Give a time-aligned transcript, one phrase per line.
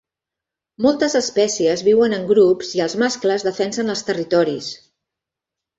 [0.85, 4.77] Moltes espècies viuen en grups i els mascles defensen els territoris.